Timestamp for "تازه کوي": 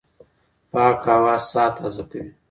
1.77-2.23